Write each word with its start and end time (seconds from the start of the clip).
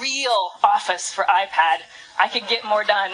real 0.00 0.50
office 0.62 1.10
for 1.10 1.24
iPad, 1.24 1.82
I 2.18 2.28
could 2.28 2.48
get 2.48 2.64
more 2.64 2.84
done. 2.84 3.12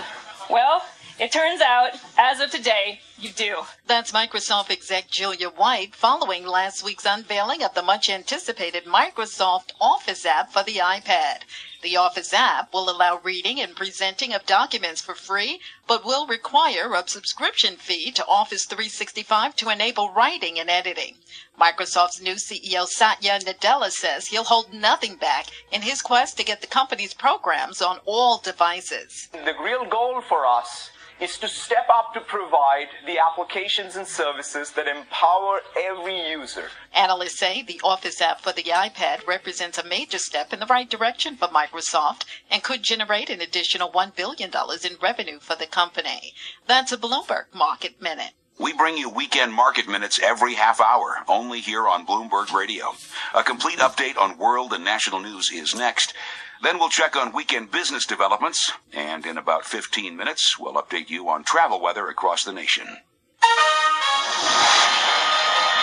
Well, 0.51 0.83
it 1.19 1.33
turns 1.33 1.61
out, 1.61 1.93
as 2.17 2.41
of 2.41 2.51
today, 2.51 3.01
you 3.19 3.31
do. 3.31 3.57
That's 3.87 4.13
Microsoft 4.13 4.71
exec 4.71 5.09
Julia 5.11 5.49
White 5.49 5.95
following 5.95 6.47
last 6.47 6.85
week's 6.85 7.07
unveiling 7.07 7.63
of 7.63 7.75
the 7.75 7.83
much 7.83 8.09
anticipated 8.09 8.85
Microsoft 8.85 9.73
Office 9.81 10.25
app 10.25 10.53
for 10.53 10.63
the 10.63 10.77
iPad. 10.77 11.43
The 11.83 11.97
Office 11.97 12.33
app 12.33 12.73
will 12.73 12.89
allow 12.89 13.21
reading 13.23 13.61
and 13.61 13.77
presenting 13.77 14.33
of 14.33 14.47
documents 14.47 15.03
for 15.03 15.15
free, 15.15 15.61
but 15.87 16.05
will 16.05 16.27
require 16.27 16.95
a 16.95 17.07
subscription 17.07 17.77
fee 17.77 18.11
to 18.13 18.27
Office 18.27 18.65
365 18.65 19.57
to 19.57 19.69
enable 19.69 20.11
writing 20.11 20.59
and 20.59 20.71
editing. 20.71 21.17
Microsoft's 21.61 22.23
new 22.23 22.35
CEO 22.35 22.87
Satya 22.87 23.39
Nadella 23.41 23.91
says 23.91 24.29
he'll 24.29 24.45
hold 24.45 24.73
nothing 24.73 25.17
back 25.17 25.47
in 25.71 25.83
his 25.83 26.01
quest 26.01 26.37
to 26.39 26.45
get 26.45 26.61
the 26.61 26.67
company's 26.67 27.15
programs 27.15 27.83
on 27.83 27.99
all 28.07 28.39
devices. 28.39 29.29
The 29.33 29.55
real 29.63 29.85
goal 29.85 30.21
for 30.21 30.47
us 30.47 30.91
is 31.25 31.39
to 31.39 31.49
step 31.49 31.89
up 31.91 32.13
to 32.13 32.21
provide 32.21 32.89
the 33.07 33.19
applications 33.19 33.97
and 33.97 34.07
services 34.07 34.73
that 34.73 34.87
empower 34.87 35.61
every 35.83 36.29
user. 36.29 36.69
Analysts 36.95 37.39
say 37.39 37.63
the 37.63 37.81
Office 37.83 38.21
app 38.21 38.43
for 38.43 38.53
the 38.53 38.65
iPad 38.65 39.27
represents 39.27 39.79
a 39.79 39.87
major 39.87 40.19
step 40.19 40.53
in 40.53 40.61
the 40.61 40.67
right 40.67 40.91
direction 40.91 41.35
for 41.35 41.49
Microsoft 41.49 42.25
and 42.51 42.63
could 42.63 42.83
generate 42.83 43.31
an 43.31 43.41
additional 43.41 43.91
$1 43.91 44.15
billion 44.15 44.51
in 44.85 44.99
revenue 45.01 45.39
for 45.41 45.57
the 45.57 45.67
company. 45.67 46.35
That's 46.67 46.93
a 46.93 46.99
Bloomberg 46.99 47.47
Market 47.55 48.03
Minute. 48.03 48.33
We 48.59 48.75
bring 48.75 48.99
you 48.99 49.09
weekend 49.09 49.53
market 49.53 49.89
minutes 49.89 50.21
every 50.23 50.55
half 50.55 50.81
hour, 50.81 51.25
only 51.27 51.61
here 51.61 51.89
on 51.89 52.07
Bloomberg 52.07 52.53
Radio. 52.53 52.93
A 53.35 53.43
complete 53.43 53.79
update 53.79 54.17
on 54.17 54.39
world 54.39 54.73
and 54.75 54.85
national 54.85 55.21
news 55.21 55.51
is 55.53 55.75
next. 55.75 56.15
Then 56.65 56.79
we'll 56.79 56.89
check 56.89 57.15
on 57.15 57.33
weekend 57.33 57.71
business 57.71 58.07
developments, 58.07 58.73
and 58.91 59.27
in 59.27 59.37
about 59.37 59.67
15 59.67 60.17
minutes, 60.17 60.59
we'll 60.59 60.81
update 60.81 61.11
you 61.11 61.29
on 61.29 61.45
travel 61.45 61.79
weather 61.79 62.09
across 62.09 62.43
the 62.43 62.55
nation. 62.55 62.87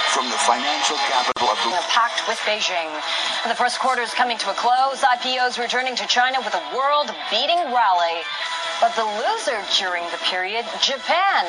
From 0.10 0.26
the 0.26 0.42
financial 0.42 0.98
capital 1.06 1.50
of 1.50 1.58
the 1.70 1.78
packed 1.94 2.28
with 2.28 2.40
Beijing. 2.50 2.90
The 3.48 3.54
first 3.54 3.80
quarter 3.80 4.02
is 4.02 4.12
coming 4.16 4.40
to 4.40 4.50
a 4.50 4.56
close. 4.56 5.02
IPOs 5.06 5.60
returning 5.60 5.96
to 5.98 6.08
China 6.08 6.40
with 6.40 6.56
a 6.56 6.76
world-beating 6.76 7.62
rally. 7.70 8.26
But 8.82 8.96
the 8.96 9.06
loser 9.06 9.62
during 9.78 10.04
the 10.10 10.18
period, 10.26 10.66
Japan. 10.82 11.46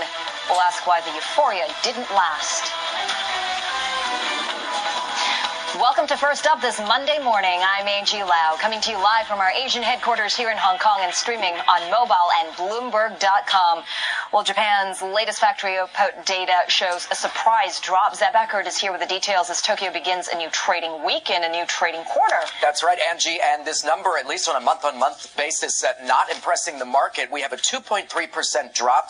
We'll 0.50 0.60
ask 0.60 0.86
why 0.86 1.00
the 1.00 1.14
euphoria 1.14 1.68
didn't 1.82 2.10
last. 2.10 2.81
Welcome 5.82 6.06
to 6.06 6.16
First 6.16 6.46
Up 6.46 6.60
this 6.60 6.78
Monday 6.78 7.18
morning. 7.24 7.58
I'm 7.60 7.88
Angie 7.88 8.22
Lau, 8.22 8.54
coming 8.60 8.80
to 8.82 8.92
you 8.92 8.98
live 8.98 9.26
from 9.26 9.40
our 9.40 9.50
Asian 9.50 9.82
headquarters 9.82 10.32
here 10.32 10.48
in 10.48 10.56
Hong 10.56 10.78
Kong 10.78 11.00
and 11.00 11.12
streaming 11.12 11.54
on 11.54 11.90
mobile 11.90 12.30
and 12.38 12.54
Bloomberg.com. 12.54 13.82
Well, 14.32 14.44
Japan's 14.44 15.02
latest 15.02 15.40
factory 15.40 15.76
output 15.78 16.24
data 16.24 16.54
shows 16.68 17.08
a 17.10 17.16
surprise 17.16 17.80
drop. 17.80 18.14
Zeb 18.14 18.32
Eckert 18.32 18.68
is 18.68 18.78
here 18.78 18.92
with 18.92 19.00
the 19.00 19.08
details 19.08 19.50
as 19.50 19.60
Tokyo 19.60 19.92
begins 19.92 20.28
a 20.28 20.38
new 20.38 20.48
trading 20.50 21.04
week 21.04 21.32
and 21.32 21.44
a 21.44 21.50
new 21.50 21.66
trading 21.66 22.04
quarter. 22.04 22.46
That's 22.62 22.84
right, 22.84 22.98
Angie. 23.10 23.38
And 23.42 23.66
this 23.66 23.84
number, 23.84 24.10
at 24.16 24.28
least 24.28 24.48
on 24.48 24.54
a 24.54 24.64
month 24.64 24.84
on 24.84 25.00
month 25.00 25.36
basis, 25.36 25.82
uh, 25.82 25.94
not 26.04 26.30
impressing 26.30 26.78
the 26.78 26.84
market. 26.84 27.28
We 27.32 27.40
have 27.40 27.52
a 27.52 27.56
2.3% 27.56 28.06
drop 28.72 29.08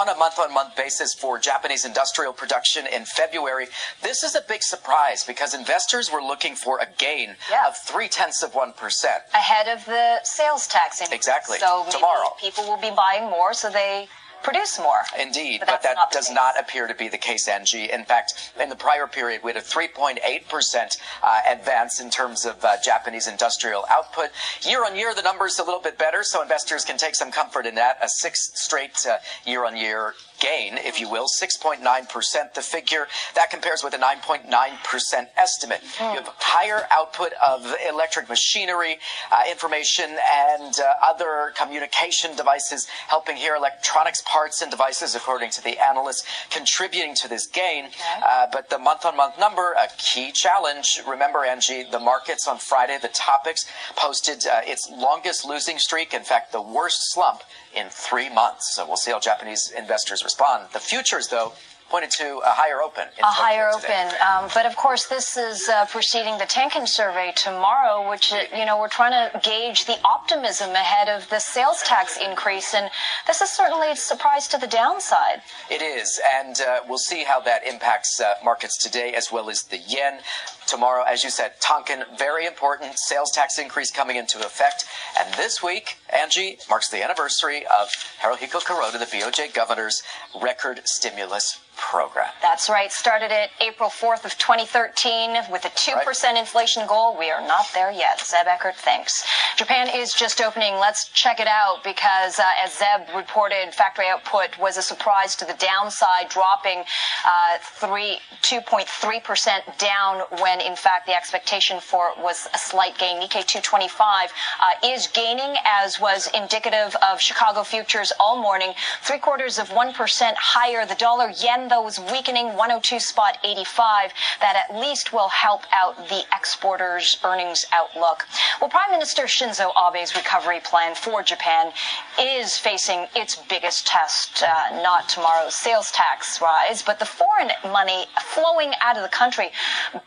on 0.00 0.08
a 0.08 0.16
month 0.16 0.38
on 0.38 0.54
month 0.54 0.74
basis 0.74 1.12
for 1.12 1.38
Japanese 1.38 1.84
industrial 1.84 2.32
production 2.32 2.86
in 2.86 3.04
February. 3.04 3.66
This 4.02 4.22
is 4.22 4.34
a 4.34 4.40
big 4.48 4.62
surprise 4.62 5.22
because 5.22 5.52
investors 5.52 6.08
were 6.14 6.22
looking 6.22 6.54
for 6.54 6.78
a 6.78 6.86
gain 6.98 7.36
Yeah. 7.50 7.66
of 7.68 7.76
three 7.76 8.08
tenths 8.08 8.42
of 8.42 8.54
1%. 8.54 9.22
Ahead 9.34 9.66
of 9.68 9.84
the 9.84 10.20
sales 10.22 10.66
tax 10.68 11.00
increase. 11.00 11.16
Exactly. 11.18 11.58
So 11.58 11.84
Tomorrow. 11.90 12.36
people 12.40 12.64
will 12.64 12.76
be 12.78 12.90
buying 12.90 13.24
more, 13.28 13.52
so 13.52 13.68
they 13.70 14.08
produce 14.42 14.78
more. 14.78 15.00
Indeed, 15.18 15.60
But 15.60 15.68
but, 15.68 15.82
that 15.82 15.96
not 15.96 16.12
does 16.12 16.26
case. 16.26 16.34
not 16.34 16.60
appear 16.60 16.86
to 16.86 16.94
be 16.94 17.08
the 17.08 17.16
case, 17.16 17.48
Angie. 17.48 17.90
In 17.90 18.04
fact, 18.04 18.52
in 18.60 18.68
the 18.68 18.76
prior 18.76 19.06
period, 19.06 19.42
we 19.42 19.50
had 19.52 19.56
a 19.56 19.64
3.8% 19.64 20.98
uh, 21.22 21.40
advance 21.48 21.98
in 21.98 22.10
terms 22.10 22.44
of 22.44 22.62
uh, 22.62 22.76
Japanese 22.84 23.26
industrial 23.26 23.86
output. 23.90 24.28
Year 24.62 24.84
on 24.84 24.96
year, 24.96 25.14
the 25.14 25.22
number's 25.22 25.58
a 25.58 25.64
little 25.64 25.80
bit 25.80 25.96
better, 25.98 26.22
so 26.22 26.42
investors 26.42 26.84
can 26.84 26.98
take 26.98 27.14
some 27.14 27.30
comfort 27.32 27.64
in 27.66 27.74
that. 27.76 27.96
A 28.02 28.08
sixth 28.08 28.56
straight 28.56 29.06
uh, 29.08 29.16
year 29.46 29.64
on 29.64 29.76
year 29.78 30.14
gain, 30.44 30.76
if 30.76 31.00
you 31.00 31.08
will, 31.08 31.26
6.9%. 31.26 32.54
The 32.54 32.60
figure 32.60 33.06
that 33.34 33.50
compares 33.50 33.82
with 33.82 33.94
a 33.94 33.98
9.9% 33.98 35.26
estimate. 35.36 35.80
You 35.98 36.04
have 36.04 36.28
higher 36.38 36.86
output 36.90 37.32
of 37.44 37.74
electric 37.88 38.28
machinery, 38.28 38.98
uh, 39.32 39.42
information, 39.50 40.16
and 40.32 40.74
uh, 40.78 40.94
other 41.02 41.52
communication 41.56 42.36
devices, 42.36 42.86
helping 43.08 43.36
here 43.36 43.56
electronics 43.56 44.22
parts 44.26 44.60
and 44.60 44.70
devices, 44.70 45.14
according 45.14 45.50
to 45.50 45.62
the 45.62 45.78
analysts, 45.78 46.24
contributing 46.50 47.14
to 47.22 47.28
this 47.28 47.46
gain. 47.46 47.86
Uh, 48.22 48.46
but 48.52 48.68
the 48.70 48.78
month-on-month 48.78 49.38
number, 49.38 49.72
a 49.72 49.88
key 49.98 50.30
challenge. 50.32 51.00
Remember, 51.08 51.44
Angie, 51.44 51.84
the 51.90 51.98
markets 51.98 52.46
on 52.46 52.58
Friday, 52.58 52.98
the 53.00 53.08
Topix 53.08 53.66
posted 53.96 54.46
uh, 54.46 54.60
its 54.64 54.90
longest 54.90 55.44
losing 55.44 55.78
streak. 55.78 56.12
In 56.12 56.22
fact, 56.22 56.52
the 56.52 56.62
worst 56.62 56.98
slump 57.12 57.40
in 57.76 57.88
three 57.90 58.28
months. 58.28 58.74
So 58.74 58.86
we'll 58.86 58.96
see 58.96 59.10
how 59.10 59.20
Japanese 59.20 59.72
investors 59.76 60.22
respond. 60.24 60.68
The 60.72 60.80
futures, 60.80 61.28
though, 61.28 61.52
pointed 61.90 62.10
to 62.10 62.38
a 62.38 62.50
higher 62.50 62.82
open. 62.82 63.02
in 63.02 63.08
a 63.08 63.28
Tokyo 63.28 63.44
higher 63.44 63.70
today. 63.76 64.08
open. 64.08 64.16
Um, 64.26 64.50
but 64.54 64.66
of 64.66 64.74
course, 64.76 65.06
this 65.06 65.36
is 65.36 65.68
uh, 65.68 65.86
preceding 65.86 66.38
the 66.38 66.44
Tankan 66.44 66.88
survey 66.88 67.32
tomorrow, 67.36 68.08
which 68.10 68.32
uh, 68.32 68.42
you 68.56 68.64
know 68.64 68.78
we're 68.80 68.88
trying 68.88 69.12
to 69.12 69.38
gauge 69.40 69.84
the 69.84 69.98
optimism 70.04 70.70
ahead 70.70 71.08
of 71.08 71.28
the 71.30 71.38
sales 71.38 71.82
tax 71.84 72.18
increase, 72.18 72.74
and 72.74 72.90
this 73.26 73.40
is 73.40 73.50
certainly 73.50 73.90
a 73.90 73.96
surprise 73.96 74.48
to 74.48 74.58
the 74.58 74.66
downside. 74.66 75.42
It 75.70 75.82
is, 75.82 76.20
and 76.40 76.60
uh, 76.60 76.80
we'll 76.88 76.98
see 76.98 77.22
how 77.24 77.40
that 77.40 77.66
impacts 77.66 78.20
uh, 78.20 78.34
markets 78.42 78.76
today 78.82 79.12
as 79.14 79.30
well 79.30 79.48
as 79.50 79.62
the 79.62 79.78
yen. 79.78 80.18
Tomorrow, 80.66 81.04
as 81.04 81.24
you 81.24 81.30
said, 81.30 81.52
Tankan, 81.60 82.04
very 82.18 82.46
important 82.46 82.98
sales 82.98 83.30
tax 83.30 83.58
increase 83.58 83.90
coming 83.90 84.16
into 84.16 84.38
effect. 84.38 84.84
And 85.18 85.32
this 85.34 85.62
week, 85.62 85.98
Angie, 86.10 86.58
marks 86.68 86.88
the 86.88 87.02
anniversary 87.02 87.64
of 87.66 87.88
Haruhiko 88.22 88.62
Kuroda, 88.62 88.98
the 88.98 89.06
BOJ 89.06 89.54
governor's 89.54 90.02
record 90.40 90.80
stimulus 90.84 91.60
program. 91.76 92.28
That's 92.40 92.68
right. 92.68 92.90
Started 92.92 93.30
it 93.30 93.50
April 93.60 93.90
4th 93.90 94.24
of 94.24 94.36
2013 94.38 95.50
with 95.50 95.64
a 95.64 95.68
2% 95.70 96.38
inflation 96.38 96.86
goal. 96.86 97.16
We 97.18 97.30
are 97.30 97.46
not 97.46 97.66
there 97.74 97.90
yet. 97.90 98.20
Zeb 98.20 98.46
Eckert, 98.46 98.76
thanks. 98.76 99.26
Japan 99.56 99.88
is 99.94 100.12
just 100.12 100.40
opening. 100.40 100.74
Let's 100.74 101.08
check 101.08 101.40
it 101.40 101.46
out 101.46 101.82
because 101.84 102.38
uh, 102.38 102.44
as 102.64 102.78
Zeb 102.78 103.14
reported, 103.14 103.74
factory 103.74 104.06
output 104.08 104.58
was 104.58 104.76
a 104.76 104.82
surprise 104.82 105.36
to 105.36 105.44
the 105.44 105.54
downside, 105.54 106.28
dropping 106.28 106.84
uh, 107.24 107.58
three, 107.60 108.18
2.3% 108.42 109.78
down 109.78 110.22
when 110.40 110.53
in 110.60 110.76
fact 110.76 111.06
the 111.06 111.14
expectation 111.14 111.80
for 111.80 112.12
was 112.18 112.48
a 112.54 112.58
slight 112.58 112.98
gain. 112.98 113.20
Nikkei 113.20 113.44
225 113.46 114.30
uh, 114.60 114.88
is 114.88 115.06
gaining 115.08 115.56
as 115.64 116.00
was 116.00 116.28
indicative 116.34 116.96
of 117.08 117.20
Chicago 117.20 117.62
futures 117.62 118.12
all 118.20 118.40
morning. 118.40 118.72
Three 119.02 119.18
quarters 119.18 119.58
of 119.58 119.68
1% 119.70 120.34
higher. 120.36 120.86
The 120.86 120.94
dollar 120.96 121.30
yen 121.30 121.68
though 121.68 121.82
was 121.82 121.98
weakening 121.98 122.56
102 122.56 123.00
spot 123.00 123.38
85. 123.44 124.12
That 124.40 124.56
at 124.68 124.76
least 124.76 125.12
will 125.12 125.28
help 125.28 125.62
out 125.72 125.96
the 126.08 126.22
exporters 126.34 127.18
earnings 127.24 127.66
outlook. 127.72 128.26
Well, 128.60 128.70
Prime 128.70 128.90
Minister 128.90 129.24
Shinzo 129.24 129.72
Abe's 129.76 130.14
recovery 130.14 130.60
plan 130.60 130.94
for 130.94 131.22
Japan 131.22 131.72
is 132.20 132.56
facing 132.56 133.06
its 133.16 133.36
biggest 133.48 133.86
test, 133.86 134.42
uh, 134.42 134.82
not 134.82 135.08
tomorrow's 135.08 135.54
sales 135.54 135.90
tax 135.90 136.40
rise, 136.40 136.82
but 136.82 136.98
the 136.98 137.04
foreign 137.04 137.50
money 137.72 138.06
flowing 138.34 138.72
out 138.80 138.96
of 138.96 139.02
the 139.02 139.08
country. 139.08 139.50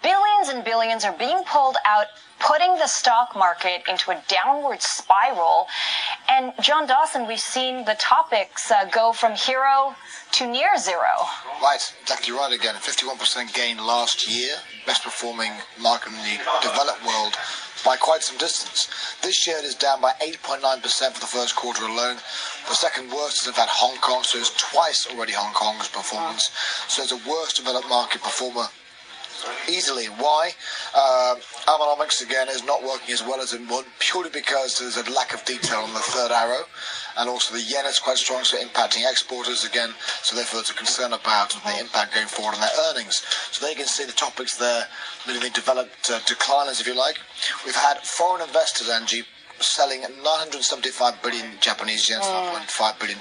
Billions 0.02 0.37
and 0.46 0.64
billions 0.64 1.03
are 1.03 1.18
being 1.18 1.42
pulled 1.46 1.78
out 1.84 2.08
putting 2.40 2.75
the 2.75 2.86
stock 2.86 3.36
market 3.36 3.81
into 3.90 4.12
a 4.12 4.22
downward 4.28 4.81
spiral. 4.81 5.66
And 6.29 6.53
John 6.61 6.85
Dawson, 6.85 7.28
we've 7.28 7.40
seen 7.40 7.85
the 7.85 7.97
Topix 8.00 8.72
uh, 8.72 8.85
go 8.85 9.14
from 9.14 9.35
hero 9.35 9.96
to 10.34 10.47
near 10.47 10.78
zero. 10.78 11.26
Right, 11.61 11.82
exactly 12.02 12.34
right 12.34 12.53
again. 12.53 12.76
51% 12.76 13.53
gain 13.53 13.78
last 13.78 14.29
year, 14.29 14.53
best 14.85 15.03
performing 15.03 15.53
market 15.82 16.09
in 16.09 16.20
the 16.20 16.38
developed 16.61 17.03
world 17.03 17.34
by 17.84 17.97
quite 17.97 18.22
some 18.22 18.38
distance. 18.38 18.90
This 19.23 19.47
year 19.47 19.58
it 19.58 19.66
is 19.66 19.73
down 19.73 20.02
by 20.02 20.11
8.9% 20.22 20.61
for 21.14 21.20
the 21.20 21.26
first 21.26 21.56
quarter 21.56 21.85
alone. 21.85 22.17
The 22.67 22.76
second 22.76 23.11
worst 23.11 23.41
is 23.41 23.47
in 23.47 23.53
fact 23.53 23.72
Hong 23.73 23.97
Kong, 23.97 24.23
so 24.23 24.38
it's 24.38 24.56
twice 24.56 25.08
already 25.11 25.34
Hong 25.34 25.53
Kong's 25.53 25.88
performance. 25.88 26.52
So 26.88 27.02
it's 27.02 27.11
a 27.11 27.29
worst 27.29 27.58
developed 27.58 27.90
market 27.90 28.22
performer 28.22 28.67
easily. 29.69 30.05
Why? 30.05 30.51
Abenomics 31.67 32.22
again 32.23 32.47
is 32.49 32.63
not 32.63 32.84
working 32.84 33.13
as 33.13 33.23
well 33.23 33.41
as 33.41 33.53
it 33.53 33.61
would, 33.69 33.85
purely 33.99 34.29
because 34.29 34.79
there's 34.79 34.97
a 34.97 35.11
lack 35.11 35.34
of 35.34 35.43
detail 35.45 35.79
on 35.79 35.93
the 35.93 35.99
third 35.99 36.31
arrow, 36.31 36.63
and 37.17 37.29
also 37.29 37.53
the 37.53 37.61
yen 37.61 37.85
is 37.85 37.99
quite 37.99 38.17
strong, 38.17 38.43
so 38.43 38.57
impacting 38.57 39.09
exporters 39.09 39.63
again. 39.66 39.89
So 40.23 40.35
therefore, 40.35 40.59
there's 40.59 40.69
a 40.69 40.73
concern 40.73 41.13
about 41.13 41.49
the 41.51 41.79
impact 41.79 42.13
going 42.13 42.28
forward 42.28 42.55
on 42.55 42.61
their 42.61 42.69
earnings. 42.89 43.22
So 43.51 43.61
there 43.61 43.72
you 43.72 43.78
can 43.78 43.87
see 43.87 44.05
the 44.05 44.13
Topix 44.13 44.57
there, 44.57 44.87
really 45.28 45.49
developed 45.49 46.09
uh, 46.09 46.19
decliners, 46.19 46.79
if 46.79 46.87
you 46.87 46.95
like. 46.95 47.17
We've 47.66 47.75
had 47.75 47.99
foreign 47.99 48.41
investors, 48.41 48.89
Angie, 48.89 49.23
selling 49.59 50.02
975 50.02 51.22
billion 51.22 51.46
Japanese 51.59 52.09
yen, 52.09 52.22
mm. 52.22 52.56
$5 52.56 53.00
billion, 53.00 53.20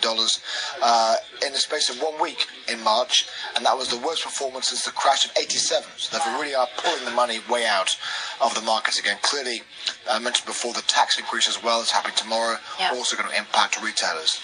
uh, 0.82 1.16
in 1.44 1.52
the 1.52 1.58
space 1.58 1.88
of 1.88 2.00
one 2.00 2.20
week 2.20 2.46
in 2.68 2.82
March, 2.82 3.26
and 3.56 3.64
that 3.64 3.76
was 3.76 3.88
the 3.88 3.98
worst 3.98 4.22
performance 4.22 4.68
since 4.68 4.84
the 4.84 4.90
crash 4.90 5.24
of 5.24 5.32
87. 5.38 5.88
So 5.96 6.18
they 6.18 6.24
really 6.38 6.54
are 6.54 6.68
pulling 6.76 7.04
the 7.04 7.10
money 7.10 7.40
way 7.50 7.66
out 7.66 7.96
of 8.40 8.54
the 8.54 8.62
markets 8.62 8.98
again. 8.98 9.18
Clearly, 9.22 9.62
I 10.10 10.18
mentioned 10.18 10.46
before 10.46 10.72
the 10.72 10.82
tax 10.82 11.18
increase 11.18 11.48
as 11.48 11.62
well 11.62 11.80
is 11.80 11.90
happening 11.90 12.16
tomorrow, 12.16 12.56
yeah. 12.78 12.90
also 12.92 13.16
going 13.16 13.28
to 13.28 13.36
impact 13.36 13.82
retailers. 13.82 14.40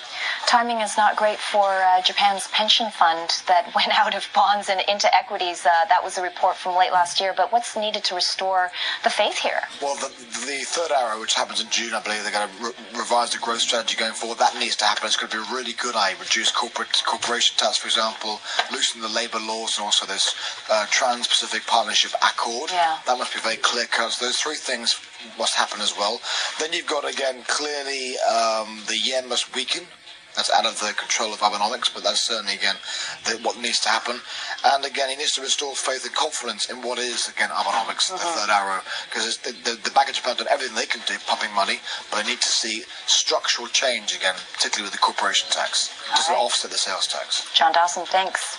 Timing 0.47 0.81
is 0.81 0.97
not 0.97 1.17
great 1.17 1.39
for 1.39 1.69
uh, 1.69 2.03
Japan's 2.03 2.47
pension 2.49 2.91
fund 2.91 3.31
that 3.47 3.73
went 3.77 3.97
out 3.99 4.15
of 4.15 4.27
bonds 4.35 4.69
and 4.69 4.81
into 4.89 5.12
equities. 5.15 5.65
Uh, 5.65 5.71
that 5.89 6.03
was 6.03 6.19
a 6.19 6.23
report 6.23 6.56
from 6.56 6.77
late 6.77 6.93
last 6.93 7.21
year. 7.21 7.33
But 7.37 7.53
what's 7.53 7.77
needed 7.77 8.05
to 8.05 8.15
restore 8.15 8.71
the 9.05 9.11
faith 9.11 9.39
here? 9.39 9.61
Well, 9.81 9.97
the, 9.97 10.09
the 10.47 10.65
third 10.67 10.91
arrow, 10.91 11.21
which 11.21 11.35
happens 11.35 11.61
in 11.61 11.69
June, 11.71 11.94
I 11.94 12.03
believe 12.03 12.23
they're 12.23 12.33
going 12.33 12.49
to 12.49 12.65
re- 12.65 12.99
revise 12.99 13.31
the 13.33 13.39
growth 13.39 13.61
strategy 13.61 13.97
going 13.97 14.12
forward. 14.12 14.39
That 14.39 14.55
needs 14.59 14.77
to 14.77 14.85
happen. 14.85 15.06
It's 15.06 15.17
going 15.17 15.31
to 15.31 15.37
be 15.37 15.43
a 15.43 15.55
really 15.55 15.73
good 15.73 15.97
idea. 15.97 16.21
Reduce 16.21 16.50
corporate 16.50 17.03
corporation 17.06 17.56
tax, 17.56 17.79
for 17.79 17.89
example, 17.89 18.41
loosen 18.71 19.00
the 19.00 19.09
labour 19.09 19.41
laws, 19.41 19.79
and 19.79 19.85
also 19.85 20.06
this 20.06 20.35
uh, 20.71 20.87
Trans-Pacific 20.91 21.67
Partnership 21.67 22.12
Accord. 22.23 22.71
Yeah. 22.71 22.99
That 23.06 23.19
must 23.19 23.35
be 23.35 23.41
very 23.41 23.56
clear 23.56 23.87
cut. 23.87 24.12
So 24.12 24.27
those 24.27 24.37
three 24.37 24.56
things 24.56 24.94
must 25.39 25.55
happen 25.55 25.81
as 25.81 25.97
well. 25.97 26.21
Then 26.59 26.73
you've 26.73 26.87
got 26.87 27.09
again 27.09 27.43
clearly 27.47 28.17
um, 28.29 28.83
the 28.89 28.99
yen 28.99 29.29
must 29.29 29.55
weaken 29.55 29.85
that's 30.34 30.50
out 30.50 30.67
of 30.67 30.79
the 30.81 30.93
control 30.94 31.32
of 31.32 31.40
Abenomics, 31.40 31.93
but 31.93 32.02
that's 32.02 32.26
certainly 32.26 32.55
again 32.55 32.76
the, 33.25 33.38
what 33.43 33.58
needs 33.61 33.81
to 33.81 33.88
happen. 33.88 34.20
And 34.64 34.84
again, 34.84 35.11
he 35.11 35.17
needs 35.17 35.32
to 35.32 35.43
restore 35.43 35.75
faith 35.75 36.05
and 36.05 36.14
confidence 36.14 36.70
in 36.70 36.82
what 36.82 36.99
is 36.99 37.29
again 37.29 37.50
Abenomics, 37.50 38.11
uh-huh. 38.11 38.19
the 38.19 38.40
third 38.40 38.50
arrow, 38.50 38.81
because 39.08 39.38
the, 39.38 39.52
the, 39.64 39.76
the 39.82 39.90
Bank 39.90 40.08
of 40.08 40.14
Japan 40.14 40.37
done 40.37 40.49
everything 40.50 40.76
they 40.76 40.87
can 40.87 41.02
do, 41.06 41.14
pumping 41.26 41.52
money, 41.55 41.81
but 42.11 42.23
they 42.23 42.31
need 42.31 42.40
to 42.40 42.49
see 42.49 42.84
structural 43.06 43.69
change 43.69 44.14
again, 44.14 44.34
particularly 44.52 44.87
with 44.87 44.93
the 44.93 45.05
corporation 45.05 45.49
tax, 45.50 45.88
to 46.26 46.32
right. 46.32 46.38
offset 46.38 46.70
the 46.70 46.79
sales 46.79 47.06
tax. 47.06 47.49
John 47.55 47.73
Dawson, 47.73 48.06
thanks. 48.06 48.58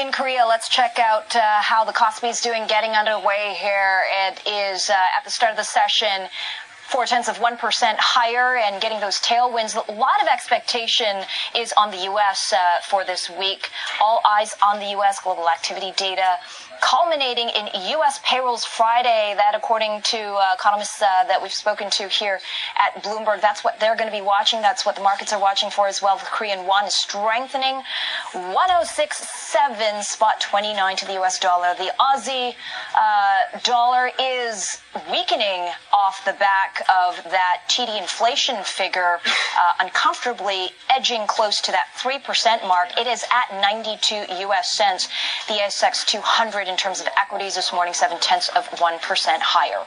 In 0.00 0.10
Korea, 0.10 0.44
let's 0.48 0.68
check 0.68 0.98
out 0.98 1.36
uh, 1.36 1.40
how 1.60 1.84
the 1.84 1.92
Kospi 1.92 2.28
is 2.28 2.40
doing 2.40 2.66
getting 2.66 2.92
underway 2.92 3.54
here. 3.60 4.02
It 4.26 4.42
is 4.44 4.90
uh, 4.90 4.94
at 5.16 5.24
the 5.24 5.30
start 5.30 5.52
of 5.52 5.56
the 5.56 5.62
session 5.62 6.28
four 6.88 7.06
tenths 7.06 7.28
of 7.28 7.38
1% 7.38 7.58
higher 7.98 8.56
and 8.56 8.80
getting 8.80 9.00
those 9.00 9.18
tailwinds. 9.20 9.74
A 9.74 9.92
lot 9.92 10.22
of 10.22 10.28
expectation 10.28 11.22
is 11.56 11.72
on 11.76 11.90
the 11.90 12.04
U.S. 12.04 12.52
Uh, 12.52 12.80
for 12.88 13.04
this 13.04 13.30
week. 13.30 13.70
All 14.00 14.20
eyes 14.28 14.54
on 14.64 14.78
the 14.78 14.90
U.S. 14.90 15.20
global 15.22 15.48
activity 15.48 15.92
data 15.96 16.38
culminating 16.80 17.48
in 17.48 17.68
U.S. 17.96 18.20
payrolls 18.24 18.64
Friday. 18.64 19.34
That, 19.36 19.54
according 19.54 20.02
to 20.02 20.18
uh, 20.18 20.54
economists 20.54 21.00
uh, 21.00 21.24
that 21.24 21.40
we've 21.40 21.52
spoken 21.52 21.88
to 21.90 22.08
here 22.08 22.40
at 22.78 23.02
Bloomberg, 23.02 23.40
that's 23.40 23.64
what 23.64 23.80
they're 23.80 23.96
going 23.96 24.10
to 24.10 24.16
be 24.16 24.22
watching. 24.22 24.60
That's 24.60 24.84
what 24.84 24.96
the 24.96 25.02
markets 25.02 25.32
are 25.32 25.40
watching 25.40 25.70
for 25.70 25.88
as 25.88 26.02
well. 26.02 26.18
The 26.18 26.26
Korean 26.26 26.66
won 26.66 26.84
is 26.84 26.94
strengthening 26.94 27.82
106.7 28.32 30.02
spot 30.02 30.40
29 30.40 30.96
to 30.96 31.06
the 31.06 31.14
U.S. 31.14 31.38
dollar. 31.38 31.74
The 31.76 31.92
Aussie 31.98 32.54
uh, 32.94 33.58
dollar 33.62 34.10
is 34.20 34.80
weakening 35.10 35.70
off 35.94 36.24
the 36.24 36.32
back 36.34 36.80
of 36.90 37.22
that 37.30 37.62
TD 37.68 38.00
inflation 38.00 38.56
figure, 38.64 39.20
uh, 39.24 39.72
uncomfortably 39.80 40.70
edging 40.90 41.26
close 41.26 41.60
to 41.60 41.70
that 41.70 41.86
3% 41.98 42.66
mark. 42.66 42.88
It 42.98 43.06
is 43.06 43.24
at 43.30 43.60
92 43.60 44.34
U.S. 44.48 44.76
cents. 44.76 45.08
The 45.46 45.54
ASX 45.54 46.04
200 46.06 46.66
in 46.66 46.76
terms 46.76 47.00
of 47.00 47.06
equities 47.18 47.54
this 47.54 47.72
morning, 47.72 47.94
seven 47.94 48.18
tenths 48.20 48.48
of 48.56 48.68
1% 48.70 48.98
higher. 49.40 49.86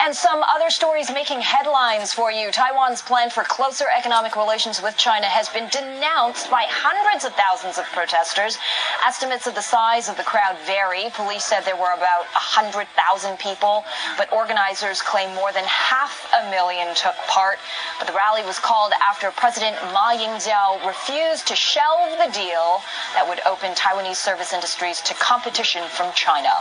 And 0.00 0.14
some 0.14 0.42
other 0.42 0.70
stories 0.70 1.12
making 1.12 1.40
headlines 1.40 2.12
for 2.12 2.32
you. 2.32 2.50
Taiwan's 2.50 3.02
plan 3.02 3.28
for 3.28 3.44
closer 3.44 3.84
economic 3.96 4.36
relations 4.36 4.80
with 4.82 4.96
China 4.96 5.26
has 5.26 5.48
been 5.48 5.68
denounced 5.68 6.50
by 6.50 6.64
hundreds 6.68 7.24
of 7.24 7.32
thousands 7.34 7.78
of 7.78 7.84
protesters. 7.92 8.56
Estimates 9.04 9.46
of 9.46 9.54
the 9.54 9.62
size 9.62 10.08
of 10.08 10.16
the 10.16 10.22
crowd 10.22 10.56
vary. 10.66 11.10
Police 11.12 11.44
said 11.44 11.60
there 11.60 11.76
were 11.76 11.92
about 11.92 12.24
100,000 12.32 13.38
people, 13.38 13.84
but 14.16 14.32
organizers 14.32 15.02
claim 15.02 15.33
more 15.34 15.52
than 15.52 15.64
half 15.64 16.26
a 16.32 16.50
million 16.50 16.94
took 16.94 17.14
part. 17.28 17.58
But 17.98 18.06
the 18.06 18.14
rally 18.14 18.42
was 18.42 18.58
called 18.58 18.92
after 19.02 19.30
President 19.30 19.76
Ma 19.92 20.12
Ying-jeou 20.12 20.86
refused 20.86 21.46
to 21.48 21.56
shelve 21.56 22.18
the 22.18 22.30
deal 22.32 22.80
that 23.14 23.26
would 23.28 23.40
open 23.46 23.74
Taiwanese 23.74 24.16
service 24.16 24.52
industries 24.52 25.00
to 25.02 25.14
competition 25.14 25.82
from 25.88 26.12
China. 26.14 26.52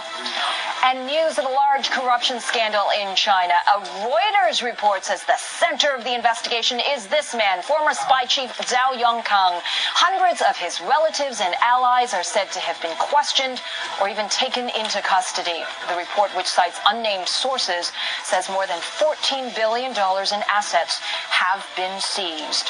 And 0.85 1.07
news 1.07 1.39
of 1.39 1.45
a 1.45 1.47
large 1.47 1.89
corruption 1.91 2.41
scandal 2.41 2.91
in 2.99 3.15
China. 3.15 3.53
A 3.73 3.79
Reuters 4.03 4.61
report 4.61 5.05
says 5.05 5.23
the 5.23 5.37
center 5.37 5.95
of 5.95 6.03
the 6.03 6.13
investigation 6.13 6.81
is 6.91 7.07
this 7.07 7.33
man, 7.33 7.61
former 7.61 7.93
spy 7.93 8.25
chief 8.25 8.51
Zhou 8.57 8.99
Yongkang. 8.99 9.61
Hundreds 9.95 10.41
of 10.41 10.57
his 10.57 10.81
relatives 10.81 11.39
and 11.39 11.55
allies 11.63 12.13
are 12.13 12.21
said 12.21 12.51
to 12.51 12.59
have 12.59 12.75
been 12.81 12.95
questioned 12.97 13.61
or 14.01 14.09
even 14.09 14.27
taken 14.27 14.67
into 14.75 14.99
custody. 15.01 15.63
The 15.87 15.95
report, 15.95 16.35
which 16.35 16.47
cites 16.47 16.79
unnamed 16.85 17.29
sources, 17.29 17.93
says 18.25 18.49
more 18.49 18.67
than 18.67 18.79
$14 18.79 19.55
billion 19.55 19.91
in 19.95 20.41
assets 20.51 20.99
have 21.31 21.65
been 21.77 21.95
seized. 22.01 22.67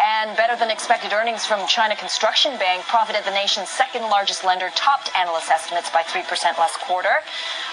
And 0.00 0.34
better 0.38 0.56
than 0.56 0.70
expected 0.70 1.12
earnings 1.12 1.44
from 1.44 1.66
China 1.68 1.94
Construction 1.96 2.56
Bank 2.56 2.82
profited 2.84 3.24
the 3.24 3.36
nation's 3.36 3.68
second 3.68 4.08
largest 4.08 4.42
lender, 4.42 4.70
topped 4.74 5.10
analyst 5.14 5.50
estimates 5.50 5.90
by 5.90 6.02
3% 6.02 6.24
last 6.58 6.80
quarter. 6.80 7.20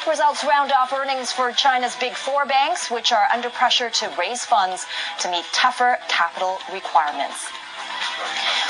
Results 0.07 0.43
round 0.43 0.71
off 0.71 0.93
earnings 0.93 1.31
for 1.31 1.51
China's 1.51 1.95
big 1.97 2.13
four 2.13 2.45
banks, 2.45 2.89
which 2.89 3.11
are 3.11 3.27
under 3.33 3.49
pressure 3.49 3.89
to 3.89 4.13
raise 4.17 4.45
funds 4.45 4.85
to 5.19 5.29
meet 5.29 5.45
tougher 5.51 5.97
capital 6.07 6.57
requirements. 6.73 7.47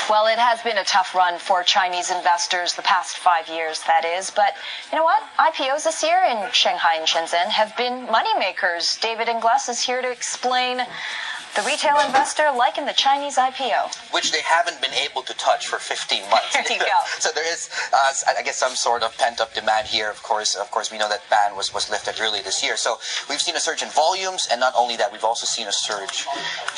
Well, 0.08 0.26
it 0.26 0.38
has 0.40 0.60
been 0.62 0.78
a 0.78 0.84
tough 0.84 1.14
run 1.14 1.38
for 1.38 1.62
Chinese 1.62 2.10
investors 2.10 2.74
the 2.74 2.82
past 2.82 3.18
five 3.18 3.48
years, 3.48 3.80
that 3.86 4.04
is. 4.04 4.30
But 4.30 4.54
you 4.90 4.98
know 4.98 5.04
what? 5.04 5.22
IPOs 5.38 5.84
this 5.84 6.02
year 6.02 6.24
in 6.24 6.50
Shanghai 6.52 6.96
and 6.98 7.06
Shenzhen 7.06 7.46
have 7.46 7.76
been 7.76 8.08
moneymakers. 8.08 9.00
David 9.00 9.28
Ingles 9.28 9.68
is 9.68 9.80
here 9.80 10.02
to 10.02 10.10
explain 10.10 10.82
the 11.56 11.62
retail 11.62 11.98
investor 12.04 12.50
liking 12.56 12.86
the 12.86 12.92
Chinese 12.92 13.36
IPO. 13.36 14.12
Which 14.12 14.32
they 14.32 14.42
haven't 14.42 14.80
been 14.80 14.94
able 14.94 15.22
to 15.22 15.34
touch 15.34 15.66
for 15.66 15.78
15 15.78 16.22
months. 16.30 16.46
There 16.60 16.78
you 16.78 16.84
go. 16.84 17.00
so 17.18 17.30
there 17.34 17.50
is, 17.50 17.70
uh, 17.92 18.12
I 18.38 18.42
guess, 18.42 18.56
some 18.56 18.74
sort 18.76 19.02
of 19.02 19.16
pent-up 19.18 19.54
demand 19.54 19.88
here. 19.88 20.10
Of 20.10 20.22
course, 20.22 20.54
of 20.54 20.70
course, 20.70 20.92
we 20.92 20.98
know 20.98 21.08
that 21.08 21.22
ban 21.30 21.56
was, 21.56 21.72
was 21.72 21.90
lifted 21.90 22.20
early 22.20 22.42
this 22.42 22.62
year. 22.62 22.76
So 22.76 22.98
we've 23.28 23.40
seen 23.40 23.56
a 23.56 23.60
surge 23.60 23.82
in 23.82 23.88
volumes, 23.88 24.46
and 24.50 24.60
not 24.60 24.74
only 24.76 24.96
that, 24.96 25.10
we've 25.10 25.24
also 25.24 25.46
seen 25.46 25.66
a 25.66 25.72
surge 25.72 26.26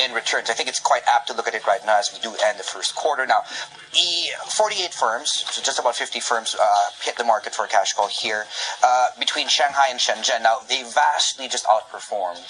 in 0.02 0.12
returns. 0.12 0.48
I 0.50 0.54
think 0.54 0.68
it's 0.68 0.80
quite 0.80 1.02
apt 1.10 1.28
to 1.28 1.34
look 1.34 1.48
at 1.48 1.54
it 1.54 1.66
right 1.66 1.84
now 1.84 1.98
as 1.98 2.10
we 2.12 2.20
do 2.20 2.34
end 2.46 2.58
the 2.58 2.62
first 2.62 2.94
quarter. 2.94 3.26
Now, 3.26 3.42
48 4.48 4.94
firms, 4.94 5.30
so 5.50 5.60
just 5.62 5.78
about 5.78 5.96
50 5.96 6.20
firms, 6.20 6.56
uh, 6.58 6.64
hit 7.02 7.16
the 7.16 7.24
market 7.24 7.54
for 7.54 7.64
a 7.64 7.68
cash 7.68 7.92
call 7.92 8.08
here 8.08 8.44
uh, 8.82 9.06
between 9.18 9.48
Shanghai 9.48 9.88
and 9.90 9.98
Shenzhen. 9.98 10.42
Now, 10.42 10.58
they 10.68 10.82
vastly 10.82 11.48
just 11.48 11.66
outperformed 11.66 12.40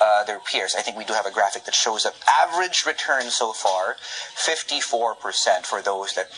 uh, 0.00 0.24
their 0.24 0.40
peers. 0.40 0.74
I 0.76 0.82
think 0.82 0.96
we 0.98 1.04
do 1.04 1.12
have 1.14 1.26
a 1.26 1.30
graphic 1.30 1.61
that 1.64 1.74
shows 1.74 2.04
that 2.04 2.14
average 2.42 2.84
return 2.86 3.30
so 3.30 3.52
far 3.52 3.96
54% 4.36 5.66
for 5.66 5.82
those 5.82 6.14
that 6.14 6.28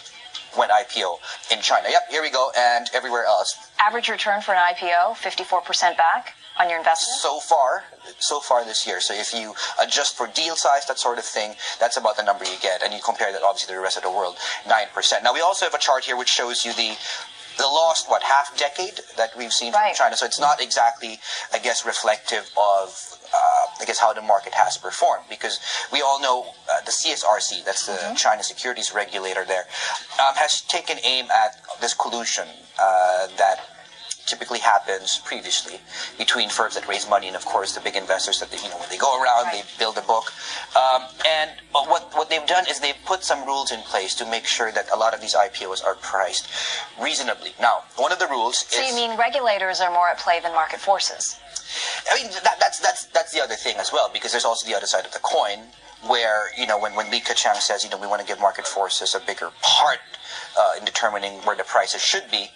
went 0.57 0.71
IPO 0.71 1.19
in 1.53 1.61
China. 1.61 1.89
Yep, 1.91 2.03
here 2.11 2.23
we 2.23 2.31
go, 2.31 2.51
and 2.57 2.89
everywhere 2.95 3.25
else. 3.25 3.57
Average 3.81 4.09
return 4.09 4.41
for 4.41 4.55
an 4.55 4.63
IPO 4.75 5.15
54% 5.17 5.97
back 5.97 6.35
on 6.59 6.69
your 6.69 6.79
investment? 6.79 7.19
So 7.19 7.41
far, 7.41 7.85
so 8.19 8.41
far 8.41 8.65
this 8.65 8.87
year. 8.87 9.01
So 9.01 9.15
if 9.15 9.35
you 9.35 9.55
adjust 9.83 10.17
for 10.17 10.27
deal 10.29 10.57
size, 10.57 10.87
that 10.87 10.99
sort 10.99 11.19
of 11.19 11.25
thing, 11.25 11.55
that's 11.81 11.97
about 11.97 12.17
the 12.17 12.23
number 12.23 12.45
you 12.45 12.57
get. 12.63 12.83
And 12.83 12.93
you 12.93 13.01
compare 13.05 13.33
that 13.33 13.43
obviously 13.43 13.73
to 13.73 13.79
the 13.79 13.83
rest 13.83 13.97
of 13.97 14.03
the 14.03 14.11
world, 14.11 14.37
9%. 14.67 15.23
Now 15.23 15.35
we 15.35 15.41
also 15.41 15.67
have 15.67 15.75
a 15.75 15.79
chart 15.79 16.05
here 16.05 16.17
which 16.17 16.29
shows 16.29 16.65
you 16.65 16.73
the 16.73 16.97
the 17.57 17.63
lost 17.63 18.11
what 18.11 18.21
half 18.25 18.57
decade 18.59 18.99
that 19.17 19.31
we've 19.39 19.53
seen 19.53 19.73
right. 19.73 19.95
from 19.95 20.07
China. 20.07 20.17
So 20.17 20.27
it's 20.27 20.41
not 20.41 20.61
exactly, 20.61 21.21
I 21.53 21.61
guess, 21.61 21.87
reflective 21.87 22.51
of 22.59 23.19
uh, 23.33 23.64
I 23.81 23.85
guess 23.85 23.99
how 23.99 24.13
the 24.13 24.23
market 24.23 24.55
has 24.55 24.77
performed 24.77 25.25
because 25.29 25.59
we 25.93 26.01
all 26.01 26.21
know 26.21 26.47
uh, 26.73 26.81
the 26.85 26.93
CSRC, 26.93 27.65
that's 27.65 27.87
the 27.87 27.93
mm-hmm. 27.93 28.15
China 28.15 28.43
Securities 28.43 28.93
Regulator, 28.95 29.45
there 29.45 29.67
um, 30.21 30.35
has 30.37 30.61
taken 30.63 30.99
aim 31.05 31.27
at 31.31 31.57
this 31.81 31.95
collusion 31.95 32.47
uh, 32.79 33.27
that 33.37 33.61
typically 34.27 34.59
happens 34.59 35.19
previously 35.25 35.81
between 36.19 36.49
firms 36.49 36.75
that 36.75 36.87
raise 36.89 37.09
money 37.09 37.27
and 37.27 37.37
of 37.37 37.45
course 37.45 37.75
the 37.75 37.81
big 37.81 37.95
investors 37.95 38.41
that 38.41 38.51
they, 38.51 38.57
you 38.59 38.69
know 38.71 38.79
when 38.79 38.89
they 38.89 38.97
go 38.97 39.23
around 39.23 39.45
right. 39.45 39.63
they 39.63 39.79
build 39.79 39.97
a 39.99 40.03
book 40.03 40.33
um, 40.77 41.03
and 41.27 41.51
what 41.73 42.11
what 42.15 42.31
they've 42.31 42.47
done 42.47 42.65
is 42.69 42.81
they've 42.81 43.05
put 43.05 43.23
some 43.23 43.45
rules 43.47 43.71
in 43.71 43.81
place 43.81 44.15
to 44.15 44.25
make 44.31 44.47
sure 44.47 44.73
that 44.73 44.87
a 44.93 44.97
lot 44.97 45.15
of 45.15 45.21
these 45.21 45.35
IPOs 45.35 45.85
are 45.85 45.95
priced 45.97 46.49
reasonably 47.01 47.53
now 47.61 47.83
one 47.97 48.13
of 48.13 48.19
the 48.19 48.27
rules 48.29 48.65
so 48.69 48.81
is, 48.81 48.89
you 48.89 48.95
mean 48.95 49.17
regulators 49.19 49.81
are 49.81 49.93
more 49.93 50.09
at 50.09 50.19
play 50.19 50.41
than 50.41 50.53
market 50.53 50.81
forces 50.81 51.39
I 52.15 52.23
mean 52.23 52.31
that, 52.45 52.57
that's 52.61 52.79
that's 52.79 53.07
that's 53.07 53.33
the 53.33 53.43
other 53.43 53.55
thing 53.55 53.77
as 53.77 53.93
well 53.93 54.09
because 54.13 54.31
there's 54.31 54.45
also 54.45 54.67
the 54.67 54.77
other 54.77 54.87
side 54.87 55.05
of 55.05 55.13
the 55.13 55.19
coin 55.19 55.59
where 56.07 56.55
you 56.57 56.67
know 56.67 56.79
when 56.79 56.95
when 56.95 57.11
Li 57.11 57.21
Keqiang 57.21 57.57
says 57.57 57.83
you 57.83 57.91
know 57.91 57.99
we 57.99 58.07
want 58.07 58.21
to 58.21 58.27
give 58.27 58.41
market 58.41 58.67
forces 58.67 59.15
a 59.15 59.21
bigger 59.21 59.51
part 59.63 59.99
uh, 60.59 60.79
in 60.79 60.85
determining 60.85 61.33
where 61.43 61.57
the 61.57 61.65
prices 61.65 62.03
should 62.03 62.31
be. 62.31 62.51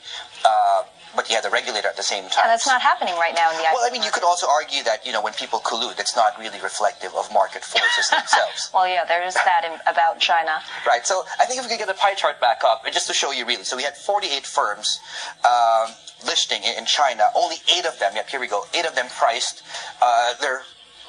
Uh, 0.44 0.82
but 1.16 1.28
you 1.28 1.34
had 1.34 1.42
the 1.42 1.50
regulator 1.50 1.88
at 1.88 1.96
the 1.96 2.02
same 2.02 2.28
time. 2.28 2.44
And 2.44 2.52
that's 2.52 2.66
not 2.66 2.82
happening 2.82 3.14
right 3.14 3.34
now 3.34 3.50
in 3.50 3.56
the 3.56 3.64
Well, 3.72 3.82
I 3.82 3.90
mean, 3.90 4.02
you 4.02 4.10
could 4.10 4.22
also 4.22 4.46
argue 4.46 4.84
that 4.84 5.06
you 5.06 5.10
know 5.10 5.22
when 5.22 5.32
people 5.32 5.58
collude, 5.58 5.98
it's 5.98 6.14
not 6.14 6.38
really 6.38 6.60
reflective 6.60 7.14
of 7.16 7.32
market 7.32 7.64
forces 7.64 8.08
themselves. 8.10 8.70
Well, 8.72 8.86
yeah, 8.86 9.04
there 9.04 9.26
is 9.26 9.34
that 9.34 9.64
in, 9.64 9.80
about 9.90 10.20
China. 10.20 10.60
Right. 10.86 11.06
So 11.06 11.24
I 11.40 11.46
think 11.46 11.58
if 11.58 11.64
we 11.64 11.70
could 11.70 11.78
get 11.78 11.88
the 11.88 11.98
pie 11.98 12.14
chart 12.14 12.40
back 12.40 12.62
up, 12.64 12.84
and 12.84 12.94
just 12.94 13.08
to 13.08 13.14
show 13.14 13.32
you 13.32 13.46
really, 13.46 13.64
so 13.64 13.76
we 13.76 13.82
had 13.82 13.96
48 13.96 14.46
firms 14.46 15.00
um, 15.44 15.90
listing 16.26 16.62
in, 16.62 16.78
in 16.78 16.86
China. 16.86 17.24
Only 17.34 17.56
eight 17.76 17.86
of 17.86 17.98
them. 17.98 18.12
Yep. 18.14 18.28
Here 18.28 18.40
we 18.40 18.48
go. 18.48 18.64
Eight 18.74 18.86
of 18.86 18.94
them 18.94 19.06
priced 19.08 19.62
uh, 20.02 20.34
their 20.40 20.62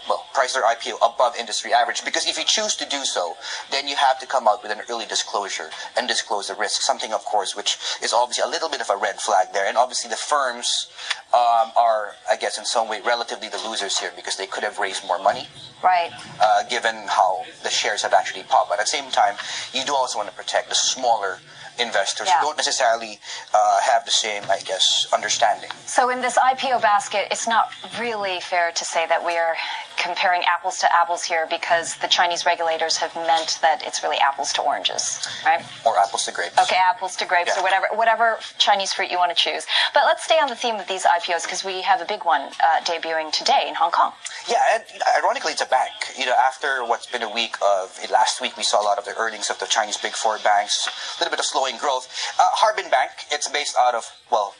well, 0.09 0.25
price 0.33 0.53
their 0.53 0.63
IPO 0.63 0.97
above 1.05 1.35
industry 1.37 1.71
average. 1.71 2.03
Because 2.03 2.27
if 2.27 2.37
you 2.37 2.43
choose 2.45 2.75
to 2.75 2.85
do 2.85 3.05
so, 3.05 3.35
then 3.71 3.87
you 3.87 3.95
have 3.95 4.19
to 4.19 4.25
come 4.25 4.47
out 4.47 4.63
with 4.63 4.71
an 4.71 4.79
early 4.89 5.05
disclosure 5.05 5.69
and 5.97 6.07
disclose 6.07 6.47
the 6.47 6.55
risk. 6.55 6.81
Something, 6.81 7.13
of 7.13 7.23
course, 7.25 7.55
which 7.55 7.77
is 8.01 8.11
obviously 8.11 8.43
a 8.43 8.47
little 8.47 8.69
bit 8.69 8.81
of 8.81 8.89
a 8.89 8.97
red 8.97 9.19
flag 9.19 9.49
there. 9.53 9.67
And 9.67 9.77
obviously, 9.77 10.09
the 10.09 10.17
firms 10.17 10.87
um, 11.33 11.71
are, 11.77 12.13
I 12.29 12.35
guess, 12.37 12.57
in 12.57 12.65
some 12.65 12.89
way, 12.89 13.01
relatively 13.05 13.49
the 13.49 13.61
losers 13.67 13.97
here 13.99 14.11
because 14.15 14.35
they 14.35 14.47
could 14.47 14.63
have 14.63 14.79
raised 14.79 15.05
more 15.05 15.19
money. 15.19 15.47
Right. 15.83 16.11
Uh, 16.41 16.63
given 16.63 16.95
how 17.07 17.45
the 17.63 17.69
shares 17.69 18.01
have 18.01 18.13
actually 18.13 18.43
popped. 18.43 18.69
But 18.69 18.79
at 18.79 18.85
the 18.85 18.89
same 18.89 19.09
time, 19.11 19.35
you 19.73 19.85
do 19.85 19.93
also 19.93 20.17
want 20.17 20.29
to 20.29 20.35
protect 20.35 20.69
the 20.69 20.75
smaller 20.75 21.39
investors 21.79 22.27
Yeah. 22.27 22.39
who 22.39 22.47
don't 22.47 22.57
necessarily 22.57 23.19
uh, 23.53 23.77
have 23.81 24.05
the 24.05 24.11
same, 24.11 24.43
I 24.49 24.59
guess, 24.59 25.07
understanding. 25.13 25.69
So 25.85 26.09
in 26.09 26.21
this 26.21 26.37
IPO 26.37 26.81
basket, 26.81 27.27
it's 27.31 27.47
not 27.47 27.71
really 27.99 28.39
fair 28.41 28.71
to 28.71 28.85
say 28.85 29.05
that 29.07 29.25
we 29.25 29.37
are 29.37 29.55
comparing 29.97 30.41
apples 30.45 30.77
to 30.79 30.87
apples 30.95 31.23
here 31.23 31.45
because 31.49 31.95
the 31.97 32.07
Chinese 32.07 32.45
regulators 32.45 32.95
have 32.97 33.13
meant 33.15 33.59
that 33.61 33.81
it's 33.85 34.01
really 34.01 34.17
apples 34.17 34.53
to 34.53 34.61
oranges, 34.61 35.27
right? 35.45 35.61
Or 35.85 35.97
apples 35.99 36.23
to 36.25 36.31
grapes. 36.31 36.57
Okay, 36.57 36.77
apples 36.77 37.15
to 37.17 37.25
grapes 37.25 37.51
Yeah. 37.53 37.59
or 37.59 37.63
whatever, 37.63 37.87
whatever 37.93 38.39
Chinese 38.59 38.93
fruit 38.93 39.11
you 39.11 39.17
want 39.17 39.35
to 39.35 39.35
choose. 39.35 39.65
But 39.93 40.03
let's 40.05 40.23
stay 40.23 40.39
on 40.39 40.47
the 40.47 40.55
theme 40.55 40.75
of 40.75 40.87
these 40.87 41.03
IPOs 41.05 41.43
because 41.43 41.63
we 41.65 41.81
have 41.81 41.99
a 42.01 42.05
big 42.05 42.23
one 42.23 42.41
uh, 42.41 42.79
debuting 42.83 43.31
today 43.33 43.65
in 43.67 43.75
Hong 43.75 43.91
Kong. 43.91 44.13
Yeah, 44.47 44.61
and 44.73 44.83
ironically, 45.21 45.51
it's 45.51 45.61
a 45.61 45.65
bank. 45.65 45.91
You 46.17 46.25
know, 46.25 46.33
after 46.35 46.85
what's 46.85 47.05
been 47.07 47.23
a 47.23 47.29
week 47.29 47.57
of 47.61 47.99
last 48.09 48.39
week, 48.39 48.55
we 48.55 48.63
saw 48.63 48.81
a 48.81 48.85
lot 48.85 48.97
of 48.97 49.03
the 49.05 49.15
earnings 49.17 49.49
of 49.49 49.59
the 49.59 49.65
Chinese 49.67 49.97
big 49.97 50.13
four 50.13 50.37
banks, 50.43 50.87
a 50.87 51.19
little 51.19 51.31
bit 51.31 51.39
of 51.39 51.45
slowing 51.45 51.68
growth. 51.77 52.07
Uh, 52.39 52.43
Harbin 52.53 52.89
Bank, 52.89 53.11
it's 53.31 53.47
based 53.47 53.75
out 53.79 53.95
of 53.95 54.05
well. 54.31 54.55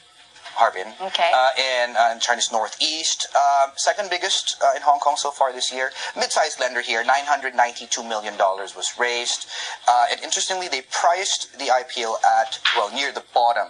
Harbin, 0.54 0.92
Okay. 1.00 1.30
uh, 1.32 1.48
in, 1.56 1.96
uh, 1.96 2.10
in 2.12 2.18
China's 2.20 2.50
northeast, 2.50 3.28
um, 3.36 3.70
second 3.76 4.10
biggest 4.10 4.56
uh, 4.60 4.72
in 4.74 4.82
Hong 4.82 4.98
Kong 4.98 5.14
so 5.16 5.30
far 5.30 5.52
this 5.52 5.72
year. 5.72 5.92
Mid-sized 6.16 6.58
lender 6.58 6.80
here, 6.82 7.04
nine 7.04 7.24
hundred 7.24 7.54
ninety-two 7.54 8.02
million 8.02 8.36
dollars 8.36 8.74
was 8.74 8.92
raised, 8.98 9.46
uh, 9.86 10.06
and 10.10 10.20
interestingly, 10.20 10.66
they 10.66 10.82
priced 10.90 11.56
the 11.56 11.66
IPO 11.66 12.16
at 12.42 12.58
well 12.76 12.90
near 12.92 13.12
the 13.12 13.22
bottom 13.32 13.68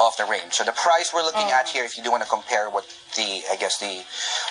of 0.00 0.16
the 0.16 0.24
range. 0.24 0.54
So 0.54 0.64
the 0.64 0.72
price 0.72 1.12
we're 1.14 1.22
looking 1.22 1.48
at 1.52 1.68
here, 1.68 1.84
if 1.84 1.96
you 1.96 2.02
do 2.02 2.10
want 2.10 2.24
to 2.24 2.28
compare 2.28 2.68
what 2.70 2.84
the, 3.14 3.42
I 3.50 3.54
guess 3.56 3.78
the 3.78 4.02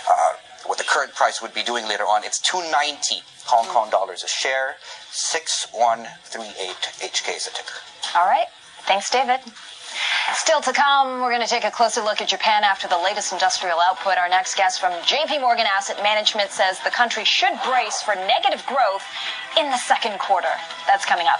uh, 0.10 0.30
what 0.65 0.77
the 0.77 0.86
current 0.86 1.13
price 1.13 1.42
would 1.42 1.54
be 1.54 1.62
doing 1.62 1.88
later 1.89 2.06
on, 2.06 2.24
it's 2.24 2.39
290 2.39 3.22
Hong 3.48 3.68
Kong 3.68 3.89
dollars 3.92 4.24
a 4.24 4.30
share, 4.30 4.77
6138 5.12 7.12
HK 7.12 7.36
is 7.36 7.48
a 7.48 7.51
ticker. 7.51 7.75
All 8.15 8.25
right. 8.25 8.48
Thanks, 8.88 9.10
David. 9.10 9.41
Still 10.34 10.62
to 10.62 10.74
come, 10.74 11.22
we're 11.22 11.29
going 11.29 11.41
to 11.41 11.48
take 11.48 11.65
a 11.65 11.72
closer 11.72 12.01
look 12.01 12.22
at 12.22 12.27
Japan 12.27 12.63
after 12.63 12.88
the 12.88 12.98
latest 12.98 13.34
industrial 13.34 13.79
output. 13.79 14.17
Our 14.17 14.29
next 14.29 14.55
guest 14.55 14.79
from 14.79 14.91
JP 15.03 15.41
Morgan 15.41 15.65
Asset 15.65 16.01
Management 16.01 16.50
says 16.50 16.79
the 16.79 16.89
country 16.89 17.24
should 17.24 17.53
brace 17.63 18.01
for 18.01 18.15
negative 18.15 18.65
growth 18.65 19.03
in 19.60 19.69
the 19.69 19.77
second 19.77 20.17
quarter. 20.19 20.51
That's 20.88 21.05
coming 21.05 21.27
up. 21.27 21.39